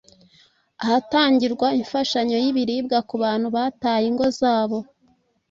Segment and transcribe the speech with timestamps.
[0.83, 4.77] ahatangirwa imfashanyo y'ibiribwa ku bantu bataye ingo zabo